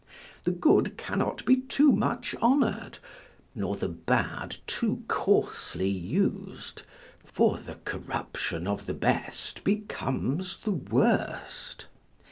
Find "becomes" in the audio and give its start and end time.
9.63-10.57